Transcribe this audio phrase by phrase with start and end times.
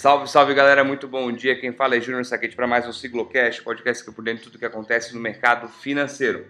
[0.00, 1.60] Salve, salve galera, muito bom dia.
[1.60, 4.44] Quem fala é Júnior Saquete para mais um Siglocast, podcast que é por dentro de
[4.44, 6.46] tudo que acontece no mercado financeiro.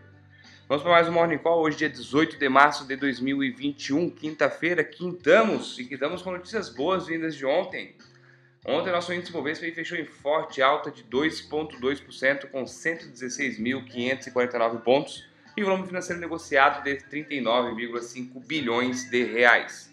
[0.68, 5.76] Vamos para mais um Morning Call, hoje dia 18 de março de 2021, quinta-feira, quintamos
[5.80, 7.96] e quintamos com notícias boas vindas de ontem.
[8.64, 15.88] Ontem nosso índice Bovespa fechou em forte alta de 2,2% com 116.549 pontos e volume
[15.88, 19.89] financeiro negociado de 39,5 bilhões de reais.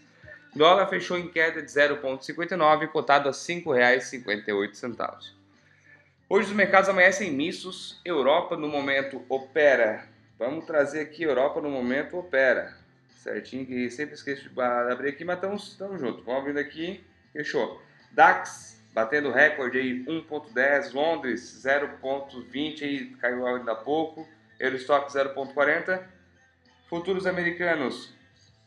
[0.58, 5.34] Dólar fechou em queda de 0,59, cotado a R$ 5,58.
[6.28, 8.02] Hoje os mercados amanhecem mistos.
[8.04, 10.10] Europa no momento opera.
[10.40, 12.76] Vamos trazer aqui Europa no momento opera.
[13.18, 16.26] Certinho, que sempre esqueço de abrir aqui, mas estamos juntos.
[16.26, 17.80] Vamos abrindo aqui, fechou.
[18.12, 24.28] DAX batendo recorde aí 1.10, Londres 0.20 aí caiu ainda há pouco,
[24.60, 26.02] Eurostock 0.40.
[26.90, 28.17] Futuros americanos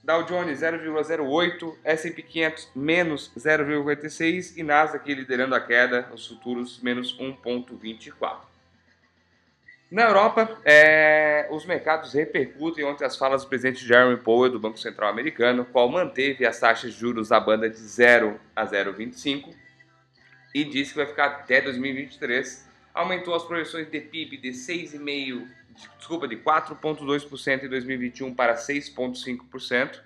[0.03, 7.17] Dow Jones 0,08, S&P 500 menos 0,56 e Nasdaq liderando a queda, os futuros menos
[7.19, 8.39] 1,24.
[9.91, 14.79] Na Europa, é, os mercados repercutem ontem as falas do presidente Jeremy Powell do Banco
[14.79, 19.53] Central Americano, qual manteve as taxas de juros da banda de 0 a 0,25
[20.55, 22.69] e disse que vai ficar até 2023.
[22.95, 25.47] Aumentou as projeções de PIB de 6,5
[25.99, 30.01] desculpa, de 4,2% em 2021 para 6,5%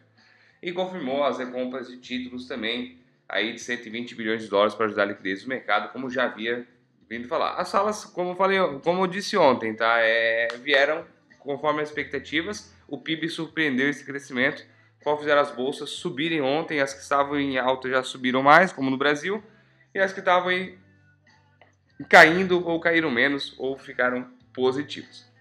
[0.62, 2.98] e confirmou as recompras de títulos também
[3.29, 6.67] aí de 120 bilhões de dólares para ajudar a liquidez do mercado, como já havia
[7.09, 7.55] vindo falar.
[7.55, 11.05] As salas, como eu falei, como eu disse ontem, tá, é, vieram
[11.39, 12.75] conforme as expectativas.
[12.89, 14.65] O PIB surpreendeu esse crescimento,
[15.03, 16.81] qual fizeram as bolsas subirem ontem.
[16.81, 19.43] As que estavam em alta já subiram mais, como no Brasil,
[19.94, 20.78] e as que estavam aí
[22.09, 25.34] caindo ou caíram menos ou ficaram positivos.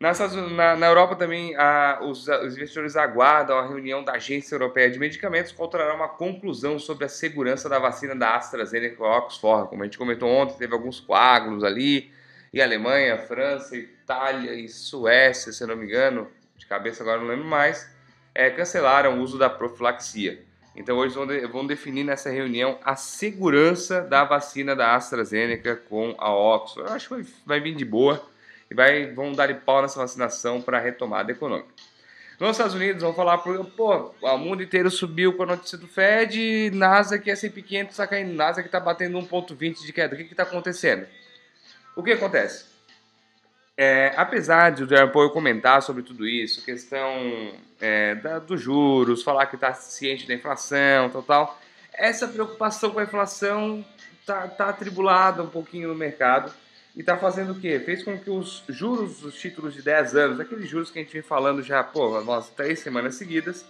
[0.00, 4.98] Na, na, Europa também, a, os, os, investidores aguardam a reunião da Agência Europeia de
[4.98, 9.68] Medicamentos, que trará uma conclusão sobre a segurança da vacina da AstraZeneca Oxford.
[9.68, 12.10] Como a gente comentou ontem, teve alguns coágulos ali,
[12.50, 17.44] e Alemanha, França, Itália e Suécia, se não me engano, de cabeça agora não lembro
[17.44, 17.86] mais,
[18.34, 20.42] é, cancelaram o uso da profilaxia.
[20.74, 26.14] Então hoje vão, de, vão definir nessa reunião a segurança da vacina da AstraZeneca com
[26.16, 26.88] a Oxford.
[26.88, 28.29] Eu acho que vai, vai vir de boa
[28.70, 31.68] e vai, vão dar pau nessa vacinação para a retomada econômica.
[32.38, 36.70] Nos Estados Unidos, vão falar, pô, o mundo inteiro subiu com a notícia do Fed,
[36.72, 40.14] NASA que é S&P 500 está caindo, que está batendo 1.20 de queda.
[40.14, 41.06] O que está acontecendo?
[41.94, 42.64] O que acontece?
[43.76, 49.46] É, apesar de o Powell comentar sobre tudo isso, questão é, da, dos juros, falar
[49.46, 51.60] que está ciente da inflação, tal, tal,
[51.92, 53.84] essa preocupação com a inflação
[54.18, 56.52] está tá atribulada um pouquinho no mercado
[56.94, 57.78] e está fazendo o quê?
[57.80, 61.12] Fez com que os juros dos títulos de 10 anos, aqueles juros que a gente
[61.12, 63.64] vem falando já, pô, nossa, três semanas seguidas,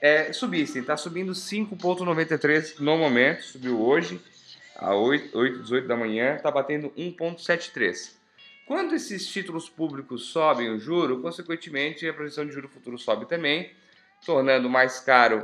[0.00, 0.80] é, subissem.
[0.80, 4.20] Está subindo 5,93 no momento, subiu hoje,
[4.76, 8.14] a 8, 8 18 da manhã, está batendo 1,73.
[8.66, 13.70] Quando esses títulos públicos sobem o juro, consequentemente a projeção de juro futuro sobe também,
[14.24, 15.42] tornando mais caro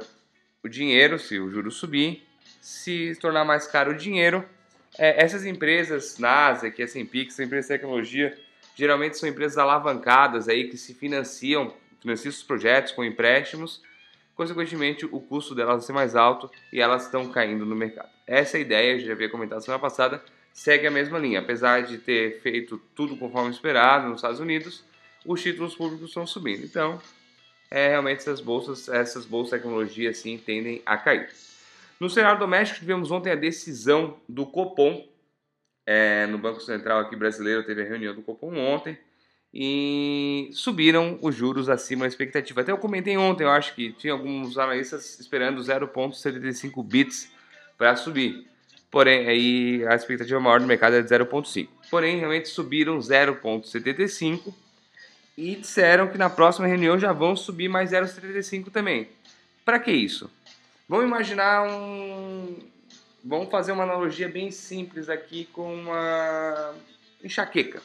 [0.62, 2.26] o dinheiro, se o juro subir.
[2.60, 4.44] Se tornar mais caro o dinheiro,
[4.96, 8.38] é, essas empresas, NASA, que é são empresas de tecnologia,
[8.74, 13.82] geralmente são empresas alavancadas aí que se financiam, financiam os projetos com empréstimos,
[14.34, 18.08] consequentemente o custo delas vai ser mais alto e elas estão caindo no mercado.
[18.26, 20.22] Essa é ideia, já havia comentado semana passada,
[20.52, 21.40] segue a mesma linha.
[21.40, 24.84] Apesar de ter feito tudo conforme esperado nos Estados Unidos,
[25.24, 26.64] os títulos públicos estão subindo.
[26.64, 27.00] Então,
[27.70, 31.28] é, realmente essas bolsas, essas bolsas de tecnologia assim tendem a cair.
[32.00, 35.06] No cenário doméstico, tivemos ontem a decisão do Copom.
[35.86, 38.98] É, no Banco Central aqui brasileiro teve a reunião do Copom ontem
[39.52, 42.60] e subiram os juros acima da expectativa.
[42.60, 47.30] Até eu comentei ontem, eu acho que tinha alguns analistas esperando 0,75 bits
[47.76, 48.46] para subir.
[48.90, 51.68] Porém, aí a expectativa maior do mercado é de 0,5.
[51.90, 54.52] Porém, realmente subiram 0,75
[55.36, 59.08] e disseram que na próxima reunião já vão subir mais 0,75 também.
[59.64, 60.30] Para que isso?
[60.88, 62.56] Vamos imaginar um.
[63.22, 66.74] Vamos fazer uma analogia bem simples aqui com uma
[67.22, 67.82] enxaqueca.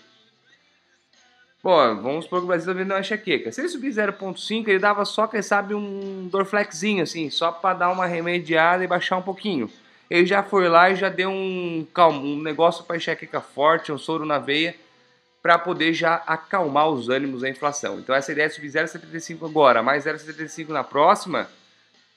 [1.62, 3.52] Pô, vamos supor que o Brasil está vendo uma enxaqueca.
[3.52, 7.90] Se ele subir 0,5, ele dava só, quem sabe, um Dorflexinho, assim, só para dar
[7.90, 9.70] uma remediada e baixar um pouquinho.
[10.10, 14.26] Ele já foi lá e já deu um, um negócio para enxaqueca forte, um soro
[14.26, 14.76] na veia,
[15.42, 18.00] para poder já acalmar os ânimos da inflação.
[18.00, 21.50] Então, essa ideia de subir 0,75 agora, mais 0,75 na próxima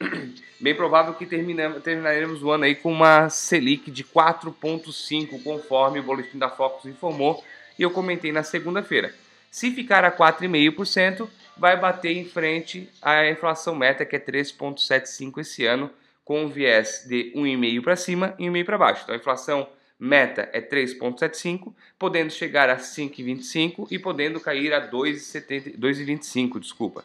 [0.60, 6.38] bem provável que terminaremos o ano aí com uma Selic de 4,5, conforme o boletim
[6.38, 7.42] da Focus informou
[7.78, 9.14] e eu comentei na segunda-feira.
[9.50, 15.64] Se ficar a 4,5%, vai bater em frente à inflação meta, que é 3,75 esse
[15.64, 15.90] ano,
[16.24, 19.02] com um viés de 1,5 para cima e 1,5 para baixo.
[19.04, 19.66] Então a inflação
[19.98, 27.02] meta é 3,75, podendo chegar a 5,25 e podendo cair a 2,25, desculpa.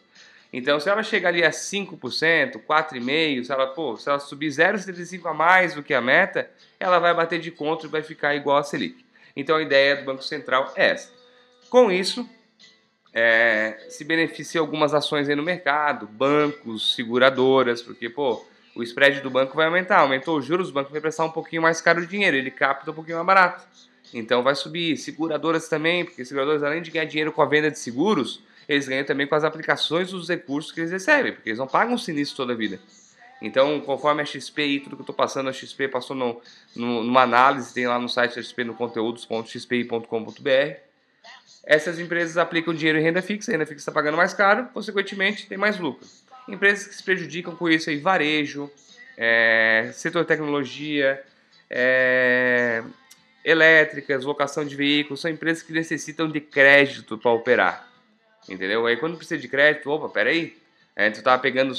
[0.54, 5.30] Então, se ela chegar ali a 5%, 4,5%, se ela, pô, se ela subir 0,75
[5.30, 6.50] a mais do que a meta,
[6.80, 9.06] ela vai bater de contra e vai ficar igual a Selic.
[9.36, 11.10] Então, a ideia do Banco Central é essa.
[11.70, 12.30] Com isso,
[13.14, 18.46] é, se beneficia algumas ações aí no mercado, bancos, seguradoras, porque, pô,
[18.76, 20.00] o spread do banco vai aumentar.
[20.00, 22.92] Aumentou os juros, o banco vai prestar um pouquinho mais caro de dinheiro, ele capta
[22.92, 23.68] um pouquinho mais barato.
[24.14, 24.98] Então vai subir.
[24.98, 28.44] Seguradoras também, porque seguradoras, além de ganhar dinheiro com a venda de seguros,
[28.74, 31.98] eles ganham também com as aplicações dos recursos que eles recebem, porque eles não pagam
[31.98, 32.80] sinistro toda a vida.
[33.42, 36.40] Então, conforme a XP e tudo que eu estou passando, a XP passou no,
[36.76, 40.76] no, numa análise, tem lá no site da XP no conteúdos.xpi.com.br.
[41.64, 45.48] Essas empresas aplicam dinheiro em renda fixa, a renda fixa está pagando mais caro, consequentemente
[45.48, 46.08] tem mais lucro.
[46.48, 48.70] Empresas que se prejudicam com isso aí, varejo,
[49.18, 51.22] é, setor de tecnologia,
[51.70, 52.84] é,
[53.44, 57.91] elétricas, locação de veículos, são empresas que necessitam de crédito para operar.
[58.50, 58.86] Entendeu?
[58.86, 60.58] Aí quando precisa de crédito, opa, peraí.
[60.98, 61.74] Antes eu estava pegando,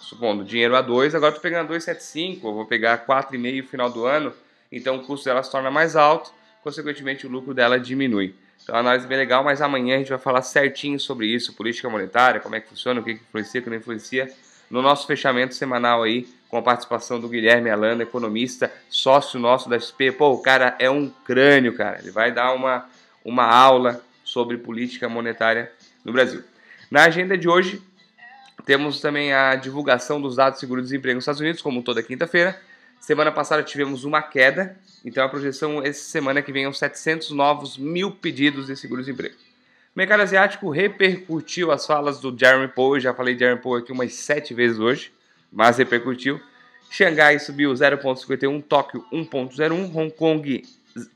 [0.00, 4.04] supondo, dinheiro a 2, agora estou pegando 2,75, eu vou pegar 4,5 no final do
[4.04, 4.32] ano,
[4.70, 6.32] então o custo dela se torna mais alto,
[6.62, 8.34] consequentemente o lucro dela diminui.
[8.62, 11.54] Então a análise é bem legal, mas amanhã a gente vai falar certinho sobre isso,
[11.54, 14.34] política monetária, como é que funciona, o que, influencia, o que não influencia,
[14.68, 19.78] no nosso fechamento semanal aí, com a participação do Guilherme Alano, economista, sócio nosso da
[19.78, 20.12] XP.
[20.12, 21.98] Pô, o cara é um crânio, cara.
[22.00, 22.88] Ele vai dar uma,
[23.24, 25.70] uma aula sobre política monetária
[26.06, 26.42] no Brasil.
[26.88, 27.82] Na agenda de hoje,
[28.64, 32.58] temos também a divulgação dos dados de seguro-desemprego nos Estados Unidos, como toda quinta-feira.
[33.00, 37.76] Semana passada tivemos uma queda, então a projeção essa semana que vem são 700 novos
[37.76, 39.34] mil pedidos de seguro-desemprego.
[39.34, 43.92] O mercado asiático repercutiu as falas do Jeremy Powell, já falei de Jeremy Powell aqui
[43.92, 45.12] umas sete vezes hoje,
[45.52, 46.40] mas repercutiu.
[46.88, 50.62] Xangai subiu 0,51, Tóquio 1,01, Hong Kong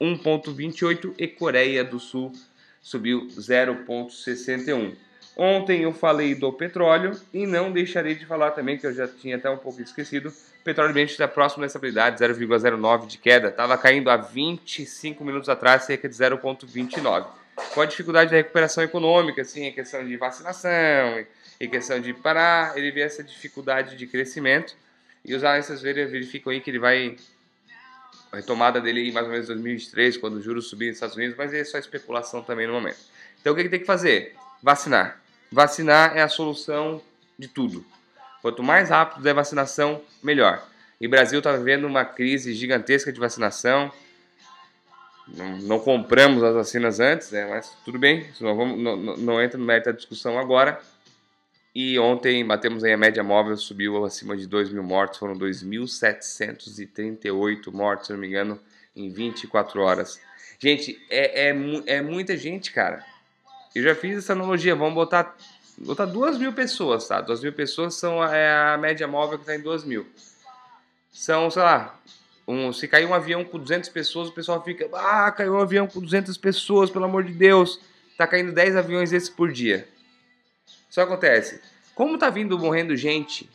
[0.00, 2.32] 1,28 e Coreia do Sul
[2.80, 4.94] subiu 0,61.
[5.36, 9.36] Ontem eu falei do petróleo e não deixarei de falar também, que eu já tinha
[9.36, 10.32] até um pouco esquecido,
[10.64, 15.84] petróleo ambiente está próximo dessa habilidade, 0,09 de queda, estava caindo há 25 minutos atrás,
[15.84, 17.26] cerca de 0,29.
[17.74, 21.24] Com a dificuldade da recuperação econômica, assim, em questão de vacinação,
[21.60, 24.74] em questão de parar, ele vê essa dificuldade de crescimento,
[25.24, 27.16] e os analistas verificam aí que ele vai
[28.32, 31.36] a retomada dele em mais ou menos 2023, quando os juros subirem nos Estados Unidos,
[31.36, 32.98] mas é só especulação também no momento.
[33.40, 34.36] Então o que, que tem que fazer?
[34.62, 35.20] Vacinar.
[35.50, 37.02] Vacinar é a solução
[37.38, 37.84] de tudo.
[38.40, 40.66] Quanto mais rápido der vacinação, melhor.
[41.00, 43.90] E o Brasil está vivendo uma crise gigantesca de vacinação.
[45.26, 47.46] Não, não, compramos as vacinas antes, né?
[47.48, 50.80] mas tudo bem, não, vamos, não, não entra no mérito da discussão agora.
[51.74, 57.72] E ontem batemos aí a média móvel, subiu acima de 2 mil mortos, foram 2.738
[57.72, 58.58] mortos, se não me engano,
[58.94, 60.20] em 24 horas.
[60.58, 63.02] Gente, é, é, é muita gente, cara.
[63.74, 65.36] Eu já fiz essa analogia, vamos botar,
[65.78, 67.20] botar 2 mil pessoas, tá?
[67.20, 70.04] 2 mil pessoas são é a média móvel que está em 2 mil.
[71.12, 71.96] São, sei lá,
[72.48, 75.86] um, se cair um avião com 200 pessoas, o pessoal fica, ah, caiu um avião
[75.86, 77.78] com 200 pessoas, pelo amor de Deus.
[78.18, 79.86] Tá caindo 10 aviões desses por dia.
[80.90, 81.60] Isso acontece.
[81.94, 83.48] Como tá vindo morrendo gente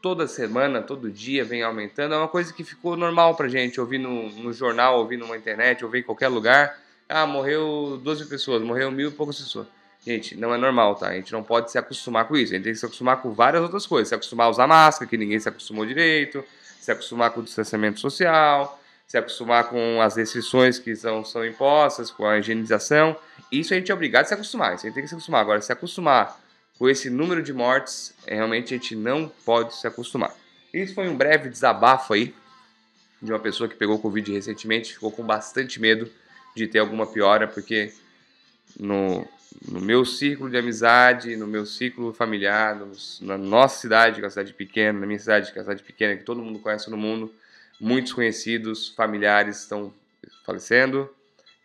[0.00, 3.98] toda semana, todo dia, vem aumentando, é uma coisa que ficou normal pra gente, ouvir
[3.98, 6.78] no, no jornal, ouvir numa internet, ouvir em qualquer lugar.
[7.08, 9.66] Ah, morreu 12 pessoas, morreu mil e poucas pessoas.
[10.06, 11.08] Gente, não é normal, tá?
[11.08, 12.52] A gente não pode se acostumar com isso.
[12.52, 14.08] A gente tem que se acostumar com várias outras coisas.
[14.08, 16.44] Se acostumar a usar máscara, que ninguém se acostumou direito.
[16.78, 18.80] Se acostumar com o distanciamento social.
[19.04, 23.16] Se acostumar com as restrições que são, são impostas, com a higienização.
[23.50, 24.76] Isso a gente é obrigado a se acostumar.
[24.76, 25.40] Isso a gente tem que se acostumar.
[25.40, 26.40] Agora, se acostumar
[26.78, 30.34] com esse número de mortes, é, realmente a gente não pode se acostumar.
[30.72, 32.34] Isso foi um breve desabafo aí
[33.20, 36.10] de uma pessoa que pegou Covid recentemente, ficou com bastante medo
[36.54, 37.92] de ter alguma piora, porque
[38.78, 39.26] no,
[39.68, 42.78] no meu círculo de amizade, no meu círculo familiar,
[43.22, 45.82] na nossa cidade, que é uma cidade pequena, na minha cidade, que é uma cidade
[45.82, 47.32] pequena, que todo mundo conhece no mundo,
[47.80, 49.92] muitos conhecidos, familiares estão
[50.44, 51.08] falecendo,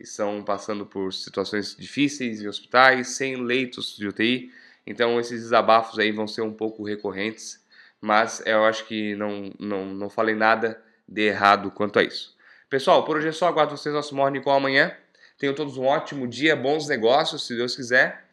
[0.00, 4.52] estão passando por situações difíceis em hospitais, sem leitos de UTI,
[4.86, 7.64] então esses desabafos aí vão ser um pouco recorrentes,
[8.00, 12.36] mas eu acho que não, não, não falei nada de errado quanto a isso.
[12.68, 13.48] Pessoal, por hoje é só.
[13.48, 14.96] Aguardo vocês no nosso Morning Call amanhã.
[15.38, 18.24] Tenham todos um ótimo dia, bons negócios, se Deus quiser.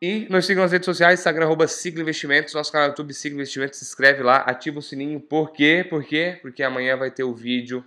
[0.00, 3.78] E nos sigam nas redes sociais, Instagram, arroba Investimentos, nosso canal no YouTube, Sigla Investimentos,
[3.78, 5.20] se inscreve lá, ativa o sininho.
[5.20, 5.86] Por quê?
[5.88, 6.38] Por quê?
[6.42, 7.84] Porque amanhã vai ter o vídeo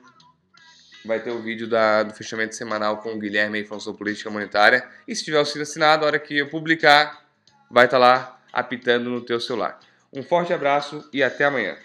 [1.08, 4.30] vai ter o vídeo da, do fechamento semanal com o Guilherme aí falando sobre política
[4.30, 4.86] monetária.
[5.08, 7.26] E se tiver o sino assinado, a hora que eu publicar,
[7.72, 9.80] vai estar tá lá apitando no teu celular.
[10.14, 11.78] Um forte abraço e até amanhã.